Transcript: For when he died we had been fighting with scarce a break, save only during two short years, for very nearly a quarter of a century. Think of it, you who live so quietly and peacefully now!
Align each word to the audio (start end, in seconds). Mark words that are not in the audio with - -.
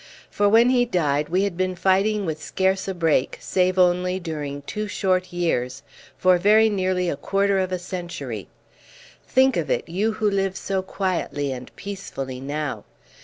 For 0.31 0.49
when 0.49 0.71
he 0.71 0.83
died 0.83 1.29
we 1.29 1.43
had 1.43 1.55
been 1.55 1.75
fighting 1.75 2.25
with 2.25 2.41
scarce 2.41 2.87
a 2.87 2.95
break, 2.95 3.37
save 3.39 3.77
only 3.77 4.19
during 4.19 4.63
two 4.63 4.87
short 4.87 5.31
years, 5.31 5.83
for 6.17 6.39
very 6.39 6.71
nearly 6.71 7.07
a 7.07 7.15
quarter 7.15 7.59
of 7.59 7.71
a 7.71 7.77
century. 7.77 8.47
Think 9.27 9.55
of 9.57 9.69
it, 9.69 9.87
you 9.87 10.13
who 10.13 10.27
live 10.27 10.57
so 10.57 10.81
quietly 10.81 11.51
and 11.51 11.71
peacefully 11.75 12.39
now! 12.41 12.83